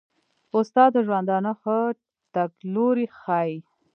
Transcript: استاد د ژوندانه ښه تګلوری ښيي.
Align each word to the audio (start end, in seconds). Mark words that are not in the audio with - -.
استاد 0.57 0.89
د 0.93 0.97
ژوندانه 1.07 1.51
ښه 1.61 1.77
تګلوری 2.33 3.05
ښيي. 3.19 3.57